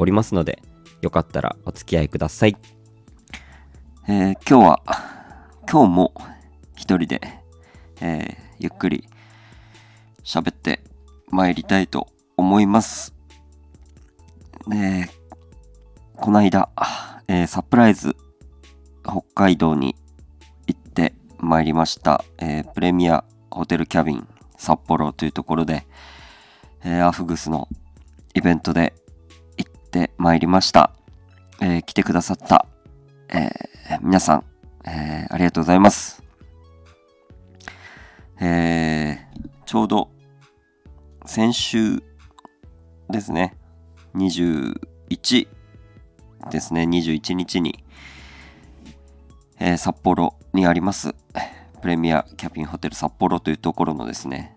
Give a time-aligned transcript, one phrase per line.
[0.00, 0.62] おりますので
[1.02, 2.56] よかったらお付き合いください、
[4.08, 4.82] え今日は
[5.70, 6.14] 今日も
[6.74, 7.20] 一人で、
[8.00, 9.04] えゆっくり
[10.24, 10.80] 喋って
[11.28, 13.14] 参りたいと思います。
[14.66, 15.10] ね
[16.16, 16.70] こないだ、
[17.28, 18.16] えー、サプライズ
[19.04, 19.96] 北海道に
[20.66, 25.86] 行ってまいりました、え、プレミアホテルキャビン札幌というところで、
[26.84, 27.68] え、アフグスの
[28.34, 28.94] イベントで
[29.90, 30.92] ってまいりました、
[31.60, 32.66] えー、来てくださった、
[33.28, 34.44] えー、皆さん、
[34.84, 36.22] えー、ありがとうございます、
[38.40, 40.10] えー、ちょうど
[41.26, 42.02] 先週
[43.08, 43.56] ですね。
[44.14, 45.48] 21
[46.50, 47.84] ですね、21日に、
[49.58, 51.14] えー、札幌にあります、
[51.82, 54.56] プレミアキャビンホテル札幌というところのですね、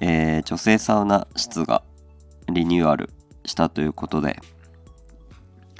[0.00, 1.82] えー、女性サウナ室が
[2.48, 3.10] リニューアル
[3.44, 4.40] したということで、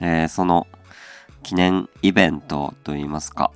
[0.00, 0.66] えー、その
[1.42, 3.52] 記念イベントといいますか、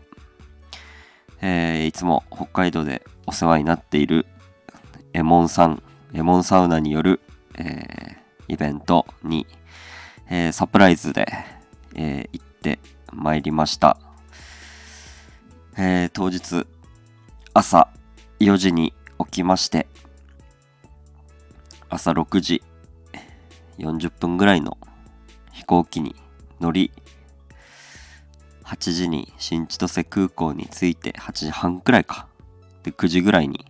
[1.40, 4.26] えー、いつも北海道でお世話になっている
[5.12, 7.20] エモンさん、エモンサウナによる、
[7.56, 9.46] えー、イベントに、
[10.28, 11.26] えー、サプライズで、
[11.94, 12.78] え、行って
[13.12, 13.96] まいりました。
[15.78, 16.66] え、当日
[17.52, 17.88] 朝
[18.40, 19.86] 4時に起きまして
[21.88, 22.62] 朝6時
[23.78, 24.76] 40分ぐらいの
[25.52, 26.16] 飛行機に
[26.64, 26.90] 乗り
[28.64, 32.26] 8時に新千歳空港に着いて8時半くらいか。
[32.82, 33.66] で9時ぐらいに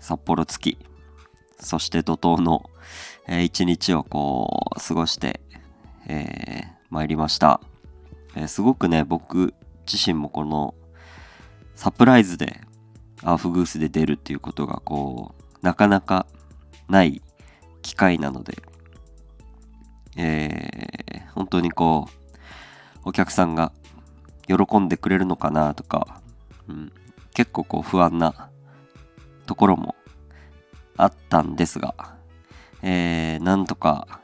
[0.00, 0.78] 札幌着き
[1.60, 2.70] そして怒涛の
[3.28, 5.40] えー、一日をこう過ごして、
[6.08, 7.60] えー、参りました、
[8.34, 9.54] えー、すごくね僕
[9.90, 10.74] 自身もこの
[11.76, 12.60] サプライズで
[13.22, 16.26] アーフグースで出るっていうことがこうなかなか
[16.88, 17.22] ない
[17.82, 18.58] 機会なので、
[20.16, 22.08] えー、本当にこ
[23.04, 23.72] うお客さんが
[24.46, 26.20] 喜んでくれるのかなとか、
[26.68, 26.92] うん、
[27.34, 28.50] 結構こう不安な
[29.46, 29.94] ところも
[30.96, 31.94] あったんですが、
[32.82, 34.20] えー、なんとか、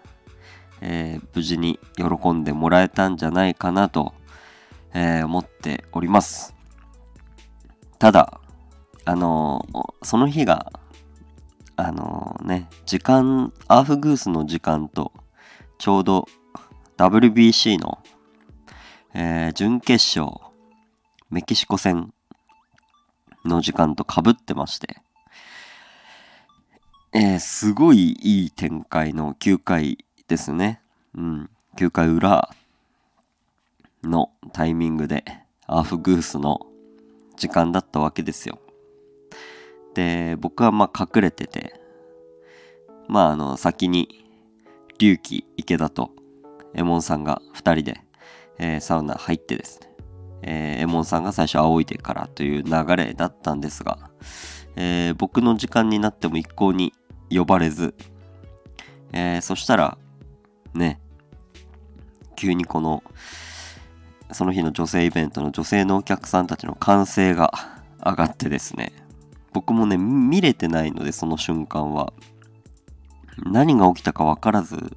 [0.81, 4.13] えー、無事に喜んでもらえたんじゃないかなと、
[4.95, 6.55] えー、思っております。
[7.99, 8.41] ただ、
[9.05, 10.73] あのー、その日が、
[11.77, 15.13] あの、ね、時間、アーフグースの時間と、
[15.79, 16.27] ちょうど
[16.97, 17.99] WBC の、
[19.15, 20.37] えー、準決勝、
[21.31, 22.13] メキシコ戦
[23.45, 24.97] の時間とかぶってまして、
[27.13, 30.81] えー、すごいいい展開の9回ですね。
[31.15, 31.51] うん。
[31.77, 32.51] 9回裏
[34.03, 35.25] のタイミングで
[35.69, 36.67] アーフグースの
[37.37, 38.59] 時間だったわけですよ。
[39.95, 41.81] で、僕はまあ隠れてて、
[43.07, 44.28] まああの先に
[44.99, 46.11] 龍騎池田と
[46.75, 48.01] エモンさんが2人で、
[48.59, 49.89] えー、サウナ入ってですね、
[50.43, 54.11] えー、エモンさんが最初仰いでからという流れだったんですが、
[54.75, 56.93] えー、僕の時間になっても一向に
[57.31, 57.95] 呼ばれず、
[59.13, 59.99] えー、そしたら、
[60.75, 61.01] ね、
[62.37, 63.05] 急にこの、
[64.33, 67.53] その日の女性イベントの女性のお客さんたちの歓声が
[68.05, 68.93] 上がってですね、
[69.53, 72.13] 僕もね、見れてないので、その瞬間は。
[73.45, 74.97] 何が起きたか分からず、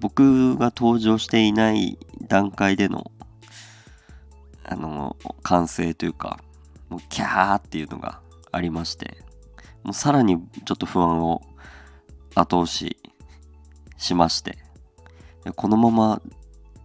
[0.00, 1.98] 僕が登場していない
[2.28, 3.10] 段階での、
[4.64, 6.40] あの、歓声というか、
[6.88, 8.20] もうキャーっていうのが
[8.52, 9.18] ありまして、
[9.82, 11.42] もうさらにちょっと不安を
[12.34, 12.96] 後押し
[13.96, 14.58] しまして、
[15.56, 16.22] このまま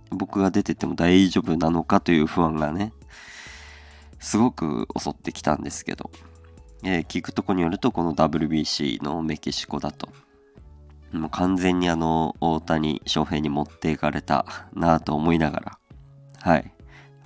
[0.09, 2.93] 僕が出てても大丈夫なのかという不安がね、
[4.19, 6.11] すごく襲ってきたんですけど、
[6.83, 10.09] えー、聞くとこによるとこの WBC のメキシコだと、
[11.13, 15.79] もう完全にあの大谷翔平に持っていかれたなと思いながら、
[16.41, 16.73] はい、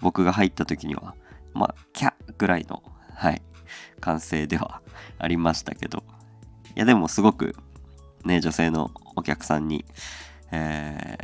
[0.01, 1.15] 僕が入った時には、
[1.53, 2.83] まあ、キャッぐらいの、
[3.15, 3.41] はい、
[4.01, 4.81] 完成では
[5.19, 6.03] ありましたけど、
[6.75, 7.55] いやでもすごく
[8.25, 9.85] ね、女性のお客さんに、
[10.51, 11.17] え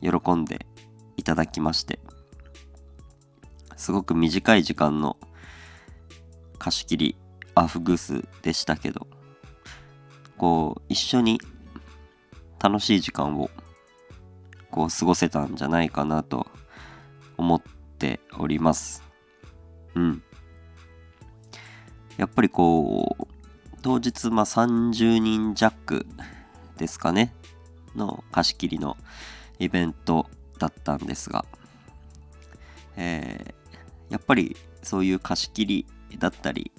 [0.00, 0.66] ー、喜んで
[1.16, 2.00] いただきまして、
[3.76, 5.16] すごく短い時間の
[6.58, 7.16] 貸し切り
[7.54, 9.07] アフグースでしたけど、
[10.38, 11.40] こう、一緒に
[12.58, 13.50] 楽しい時間を
[14.70, 16.46] こう過ごせたんじゃないかなと
[17.36, 17.62] 思っ
[17.98, 19.02] ております。
[19.94, 20.22] うん。
[22.16, 23.26] やっぱりこう
[23.82, 26.06] 当日ま30人弱
[26.76, 27.32] ですかね。
[27.94, 28.96] の貸し切りの
[29.58, 30.26] イベント
[30.58, 31.44] だったんですが、
[32.96, 35.86] えー、やっぱりそういう貸し切り
[36.18, 36.70] だったり、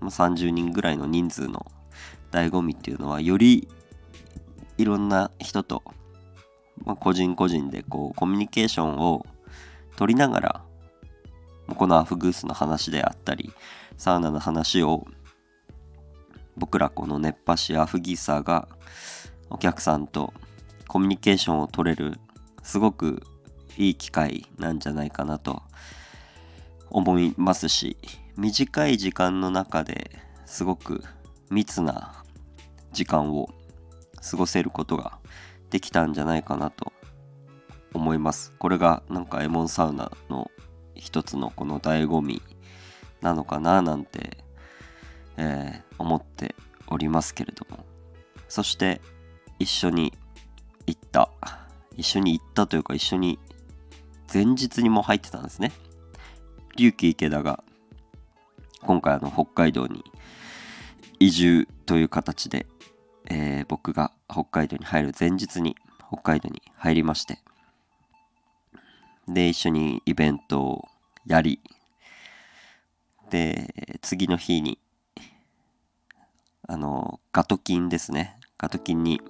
[0.00, 1.66] ま、30人ぐらいの人数の
[2.36, 3.66] 醍醐味っていうのはより
[4.76, 5.82] いろんな人と、
[6.84, 9.24] まあ、個人個人でこうコミュニケーションを
[9.96, 10.62] 取りながら
[11.74, 13.52] このアフグースの話であったり
[13.96, 15.06] サウナの話を
[16.56, 18.68] 僕らこの熱波師アフギーサーが
[19.48, 20.32] お客さんと
[20.86, 22.18] コミュニケーションを取れる
[22.62, 23.22] すごく
[23.78, 25.62] いい機会なんじゃないかなと
[26.90, 27.96] 思いますし
[28.36, 30.10] 短い時間の中で
[30.44, 31.02] すごく
[31.50, 32.25] 密な
[32.96, 33.50] 時間を
[34.28, 35.18] 過ごせることが
[35.68, 36.94] できたんじゃないかなと
[37.92, 38.52] 思います。
[38.58, 40.50] これがなんかエモンサウナの
[40.94, 42.40] 一つのこの醍醐味
[43.20, 44.38] なのかななんて、
[45.36, 46.54] えー、思って
[46.86, 47.84] おりますけれども。
[48.48, 49.02] そして
[49.58, 50.14] 一緒に
[50.86, 51.28] 行った。
[51.98, 53.38] 一緒に行ったというか一緒に
[54.32, 55.70] 前日にも入ってたんですね。
[56.78, 57.62] 龍騎池田が
[58.80, 60.02] 今回あの北海道に
[61.18, 62.66] 移住という形で、
[63.30, 65.76] えー、僕が北海道に入る前日に
[66.08, 67.38] 北海道に入りまして
[69.28, 70.88] で一緒にイベントを
[71.26, 71.60] やり
[73.30, 74.78] で次の日に
[76.68, 78.36] あのガトキンですね。
[78.58, 79.20] ガトキンに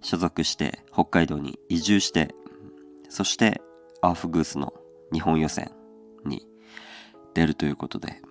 [0.00, 2.34] 所属して北海道に移住して
[3.08, 3.60] そして
[4.00, 4.72] アーフグースの
[5.12, 5.70] 日本予選
[6.24, 6.46] に
[7.34, 8.22] 出るということで、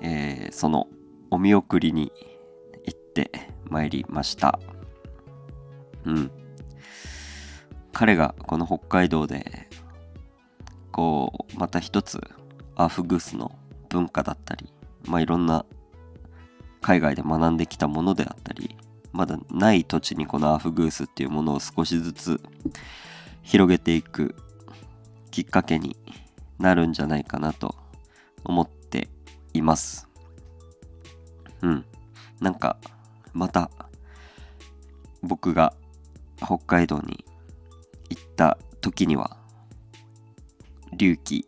[0.00, 0.86] えー、その
[1.30, 2.12] お見送りに
[2.86, 3.30] 行って
[3.64, 4.58] まいりました。
[6.04, 6.30] うん。
[7.92, 9.68] 彼がこの北海道で
[10.92, 12.20] こうまた一つ
[12.76, 13.58] アーフグースの
[13.88, 14.72] 文化だったり
[15.06, 15.64] まあいろんな
[16.80, 18.76] 海外で学んできたものであったり
[19.12, 22.40] まだない土地にこのアーフグースっていうものを少しずつ
[23.42, 24.36] 広げていく
[25.30, 25.96] きっかけに
[26.58, 27.74] なるんじゃないかなと
[28.44, 29.08] 思って
[29.54, 30.07] います。
[31.62, 31.84] うん。
[32.40, 32.76] なんか
[33.32, 33.70] また
[35.22, 35.74] 僕が
[36.36, 37.24] 北海道に
[38.10, 39.36] 行った時には
[40.92, 41.46] 隆起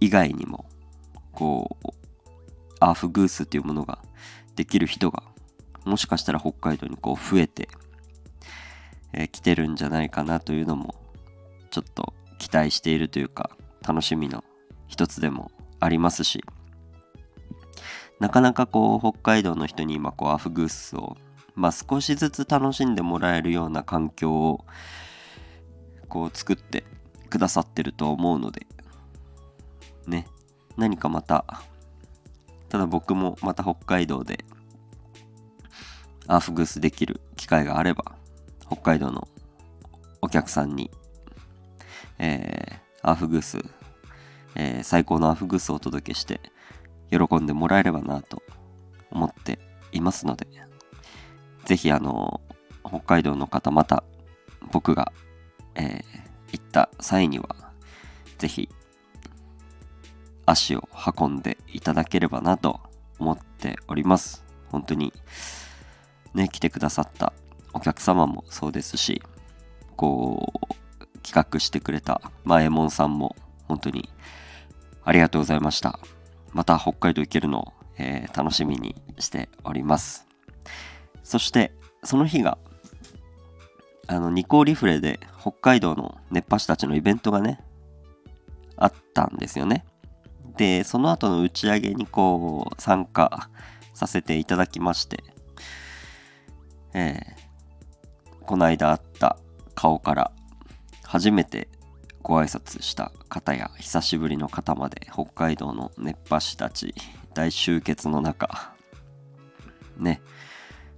[0.00, 0.66] 以外にも
[1.32, 1.88] こう
[2.80, 3.98] アーフグースっていうものが
[4.56, 5.22] できる人が
[5.84, 7.68] もしかしたら北海道にこう増えて、
[9.12, 10.94] えー、来てるんじゃないかなというのも
[11.70, 13.50] ちょっと期待しているというか
[13.86, 14.44] 楽しみの
[14.88, 16.42] 一つでもありますし
[18.20, 21.16] なかなかこう北海道の人に今こうアフグースを
[21.54, 24.64] まあ少しずつ楽しんでもらえるような環境を
[26.08, 26.84] こう作って
[27.28, 28.66] くださってると思うので
[30.06, 30.26] ね
[30.76, 31.44] 何かまた
[32.68, 34.44] ただ僕もまた北海道で
[36.26, 38.16] アフグースできる機会があれば
[38.66, 39.28] 北海道の
[40.22, 40.90] お客さんに、
[42.18, 43.58] えー、アフグース、
[44.56, 46.40] えー、最高のアフグースをお届けして
[47.10, 48.42] 喜んでもらえればなと
[49.10, 49.58] 思って
[49.92, 50.46] いますので
[51.64, 52.40] ぜひあの
[52.84, 54.04] 北海道の方また
[54.72, 55.12] 僕が、
[55.74, 56.02] えー、
[56.52, 57.48] 行った際には
[58.38, 58.68] ぜひ
[60.46, 60.88] 足を
[61.18, 62.80] 運んでいただければなと
[63.18, 64.44] 思っております。
[64.70, 65.12] 本当に
[66.34, 67.32] ね来てくださった
[67.72, 69.22] お客様もそうですし
[69.96, 73.34] こう企画してくれたまえもんさんも
[73.66, 74.08] 本当に
[75.04, 75.98] ありがとうございました。
[76.56, 80.26] また北海道行けるのを、えー、楽しみにしております。
[81.22, 81.70] そして
[82.02, 82.56] その日が
[84.06, 87.60] あのニコーリフレで北海道の熱波師たちのイベントがね
[88.76, 89.84] あったんですよね。
[90.56, 93.50] でその後の打ち上げにこう参加
[93.92, 95.22] させていただきまして
[96.94, 99.36] えー、この間会った
[99.74, 100.32] 顔から
[101.04, 101.68] 初めて
[102.26, 106.92] ご挨拶した方や久しぶりの方まで北海道の熱波師たち
[107.34, 108.74] 大集結の中
[109.96, 110.20] ね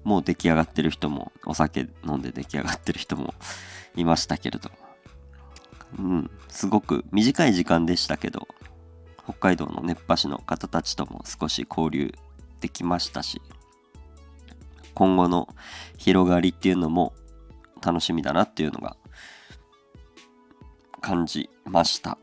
[0.05, 3.35] もう出来上がってる人もお酒飲んで出来上がってる人も
[3.95, 4.71] いましたけれど。
[5.99, 8.47] うんすごく短い時間でしたけど
[9.25, 12.15] 北海道の熱波師の方たちとも少し交流
[12.61, 13.41] できましたし
[14.95, 15.49] 今後の
[15.97, 17.15] 広がりっていうのも
[17.83, 18.99] 楽しみだなっていうのが
[20.99, 22.19] 感じました。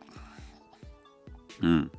[1.62, 1.92] うん。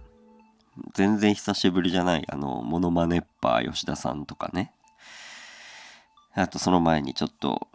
[0.95, 4.73] 全然久しぶりじゃないあのモノマネッパー吉田さんとかね。
[6.35, 7.68] あとその前にちょっと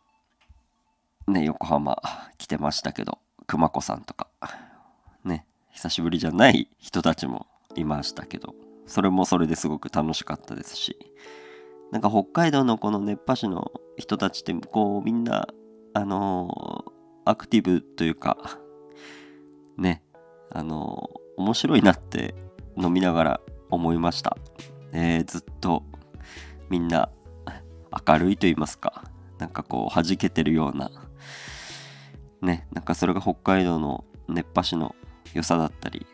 [1.27, 2.01] ね横浜
[2.37, 3.17] 来てましたけど
[3.47, 4.27] 熊子さんとか。
[5.23, 8.53] ね久しぶりじゃない人たちもいましたけど
[8.85, 10.97] それもそれですごく楽しかったですし。
[11.91, 15.47] なんか北海道のこの熱波師の人たちってこうみんな
[15.93, 18.59] あのーアクティブというか
[19.81, 20.03] ね
[20.51, 22.35] あの面白いなって
[22.77, 24.37] 飲みながら思いました、
[24.93, 25.83] えーずっと
[26.69, 27.09] みんな
[28.07, 29.03] 明るいと言いますか
[29.39, 30.89] なんかこう弾けてるような
[32.41, 34.95] ねなんかそれが北海道の熱波師の
[35.33, 36.05] 良さだったり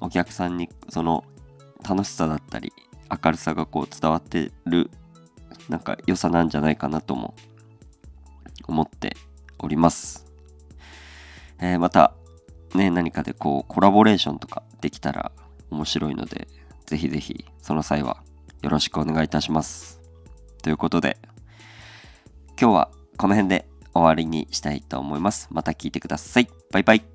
[0.00, 1.24] お客さんにその
[1.88, 2.72] 楽しさだったり
[3.24, 4.90] 明るさがこう伝わってる
[5.68, 7.34] なんか良さなんじゃないかなとも
[8.66, 9.16] 思って
[9.58, 10.26] おります、
[11.60, 12.14] えーまた
[12.76, 15.32] ね何かでこうコラボレーションとかできたら
[15.70, 16.48] 面白いので
[16.86, 18.22] ぜひぜひその際は
[18.62, 20.00] よろしくお願いいたします。
[20.62, 21.18] ということで
[22.60, 25.48] 今日はこの辺で終わりにしたいと思います。
[25.50, 26.48] また聞いてください。
[26.72, 27.13] バイバイ。